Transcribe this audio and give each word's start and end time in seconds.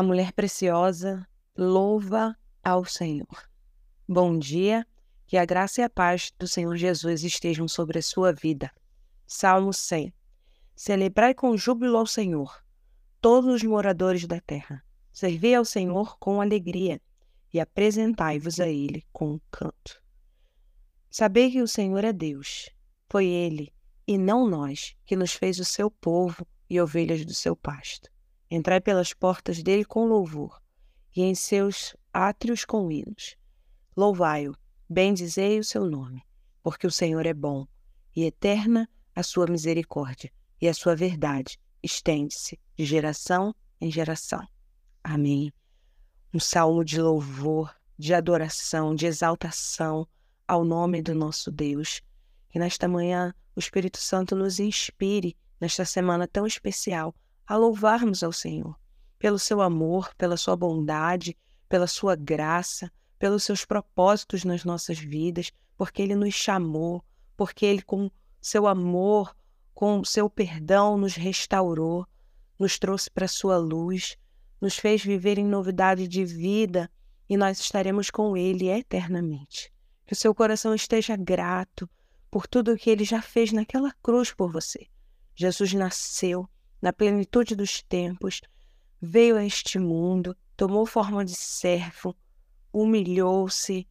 A 0.00 0.02
mulher 0.02 0.32
preciosa 0.32 1.28
louva 1.54 2.34
ao 2.64 2.86
Senhor. 2.86 3.50
Bom 4.08 4.38
dia, 4.38 4.86
que 5.26 5.36
a 5.36 5.44
graça 5.44 5.82
e 5.82 5.84
a 5.84 5.90
paz 5.90 6.32
do 6.38 6.48
Senhor 6.48 6.74
Jesus 6.74 7.22
estejam 7.22 7.68
sobre 7.68 7.98
a 7.98 8.02
sua 8.02 8.32
vida. 8.32 8.72
Salmo 9.26 9.74
100. 9.74 10.10
Celebrai 10.74 11.34
com 11.34 11.54
júbilo 11.54 11.98
ao 11.98 12.06
Senhor, 12.06 12.64
todos 13.20 13.56
os 13.56 13.62
moradores 13.62 14.26
da 14.26 14.40
terra. 14.40 14.82
Servi 15.12 15.54
ao 15.54 15.66
Senhor 15.66 16.16
com 16.18 16.40
alegria 16.40 16.98
e 17.52 17.60
apresentai-vos 17.60 18.58
a 18.58 18.68
Ele 18.68 19.04
com 19.12 19.32
um 19.32 19.40
canto. 19.50 20.02
Sabei 21.10 21.50
que 21.50 21.60
o 21.60 21.68
Senhor 21.68 22.04
é 22.04 22.12
Deus. 22.14 22.70
Foi 23.10 23.26
Ele, 23.26 23.70
e 24.06 24.16
não 24.16 24.48
nós, 24.48 24.96
que 25.04 25.14
nos 25.14 25.34
fez 25.34 25.58
o 25.58 25.64
seu 25.66 25.90
povo 25.90 26.46
e 26.70 26.80
ovelhas 26.80 27.22
do 27.22 27.34
seu 27.34 27.54
pasto. 27.54 28.09
Entrai 28.50 28.80
pelas 28.80 29.12
portas 29.12 29.62
dele 29.62 29.84
com 29.84 30.06
louvor, 30.06 30.60
e 31.14 31.22
em 31.22 31.34
seus 31.34 31.94
átrios 32.12 32.64
com 32.64 32.90
hinos. 32.90 33.36
Louvai-o, 33.96 34.54
bendizei 34.88 35.58
o 35.58 35.64
seu 35.64 35.84
nome, 35.88 36.22
porque 36.62 36.86
o 36.86 36.90
Senhor 36.90 37.24
é 37.26 37.34
bom, 37.34 37.66
e 38.14 38.24
eterna 38.24 38.88
a 39.14 39.22
sua 39.22 39.46
misericórdia, 39.46 40.32
e 40.60 40.68
a 40.68 40.74
sua 40.74 40.96
verdade 40.96 41.58
estende-se 41.82 42.58
de 42.76 42.84
geração 42.84 43.54
em 43.80 43.90
geração. 43.90 44.46
Amém. 45.02 45.52
Um 46.34 46.38
salmo 46.38 46.84
de 46.84 47.00
louvor, 47.00 47.74
de 47.98 48.14
adoração, 48.14 48.94
de 48.94 49.06
exaltação 49.06 50.06
ao 50.46 50.64
nome 50.64 51.02
do 51.02 51.14
nosso 51.14 51.50
Deus. 51.50 52.02
Que 52.50 52.58
nesta 52.58 52.88
manhã 52.88 53.34
o 53.54 53.60
Espírito 53.60 53.98
Santo 53.98 54.34
nos 54.34 54.58
inspire, 54.58 55.36
nesta 55.60 55.84
semana 55.84 56.26
tão 56.26 56.46
especial, 56.46 57.14
a 57.50 57.56
louvarmos 57.56 58.22
ao 58.22 58.32
Senhor, 58.32 58.78
pelo 59.18 59.36
seu 59.36 59.60
amor, 59.60 60.14
pela 60.14 60.36
sua 60.36 60.54
bondade, 60.54 61.36
pela 61.68 61.88
sua 61.88 62.14
graça, 62.14 62.92
pelos 63.18 63.42
seus 63.42 63.64
propósitos 63.64 64.44
nas 64.44 64.64
nossas 64.64 65.00
vidas, 65.00 65.50
porque 65.76 66.00
ele 66.00 66.14
nos 66.14 66.32
chamou, 66.32 67.04
porque 67.36 67.66
ele, 67.66 67.82
com 67.82 68.08
seu 68.40 68.68
amor, 68.68 69.36
com 69.74 70.04
seu 70.04 70.30
perdão, 70.30 70.96
nos 70.96 71.16
restaurou, 71.16 72.06
nos 72.56 72.78
trouxe 72.78 73.10
para 73.10 73.26
sua 73.26 73.56
luz, 73.56 74.16
nos 74.60 74.76
fez 74.78 75.02
viver 75.02 75.36
em 75.36 75.44
novidade 75.44 76.06
de 76.06 76.24
vida 76.24 76.88
e 77.28 77.36
nós 77.36 77.58
estaremos 77.58 78.12
com 78.12 78.36
ele 78.36 78.68
eternamente. 78.68 79.72
Que 80.06 80.12
o 80.12 80.16
seu 80.16 80.32
coração 80.32 80.72
esteja 80.72 81.16
grato 81.16 81.90
por 82.30 82.46
tudo 82.46 82.74
o 82.74 82.76
que 82.76 82.90
ele 82.90 83.02
já 83.02 83.20
fez 83.20 83.50
naquela 83.50 83.92
cruz 84.00 84.32
por 84.32 84.52
você. 84.52 84.86
Jesus 85.34 85.74
nasceu 85.74 86.48
na 86.80 86.92
plenitude 86.92 87.54
dos 87.54 87.82
tempos, 87.82 88.40
veio 89.00 89.36
a 89.36 89.44
este 89.44 89.78
mundo, 89.78 90.36
tomou 90.56 90.86
forma 90.86 91.24
de 91.24 91.34
servo, 91.34 92.16
humilhou-se, 92.72 93.86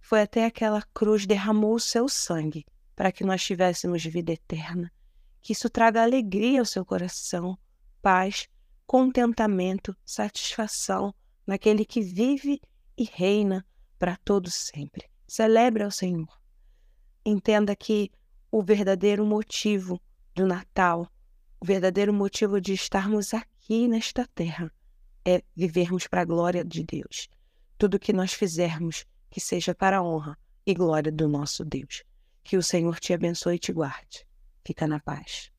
foi 0.00 0.22
até 0.22 0.46
aquela 0.46 0.82
cruz, 0.94 1.26
derramou 1.26 1.74
o 1.74 1.80
seu 1.80 2.08
sangue 2.08 2.64
para 2.96 3.12
que 3.12 3.24
nós 3.24 3.44
tivéssemos 3.44 4.02
vida 4.04 4.32
eterna. 4.32 4.90
Que 5.42 5.52
isso 5.52 5.68
traga 5.68 6.02
alegria 6.02 6.60
ao 6.60 6.64
seu 6.64 6.84
coração, 6.84 7.58
paz, 8.00 8.48
contentamento, 8.86 9.94
satisfação 10.04 11.14
naquele 11.46 11.84
que 11.84 12.00
vive 12.00 12.60
e 12.96 13.04
reina 13.04 13.64
para 13.98 14.16
todo 14.16 14.50
sempre. 14.50 15.08
Celebre 15.26 15.82
ao 15.82 15.90
Senhor. 15.90 16.28
Entenda 17.24 17.76
que 17.76 18.10
o 18.50 18.62
verdadeiro 18.62 19.26
motivo 19.26 20.00
do 20.34 20.46
Natal 20.46 21.06
o 21.60 21.64
verdadeiro 21.64 22.12
motivo 22.12 22.60
de 22.60 22.72
estarmos 22.72 23.34
aqui 23.34 23.88
nesta 23.88 24.26
terra 24.26 24.72
é 25.24 25.42
vivermos 25.56 26.06
para 26.06 26.22
a 26.22 26.24
glória 26.24 26.64
de 26.64 26.84
Deus. 26.84 27.28
Tudo 27.76 27.98
que 27.98 28.12
nós 28.12 28.32
fizermos, 28.32 29.04
que 29.28 29.40
seja 29.40 29.74
para 29.74 29.98
a 29.98 30.02
honra 30.02 30.38
e 30.64 30.72
glória 30.72 31.10
do 31.10 31.28
nosso 31.28 31.64
Deus. 31.64 32.04
Que 32.44 32.56
o 32.56 32.62
Senhor 32.62 32.98
te 32.98 33.12
abençoe 33.12 33.56
e 33.56 33.58
te 33.58 33.72
guarde. 33.72 34.26
Fica 34.64 34.86
na 34.86 35.00
paz. 35.00 35.50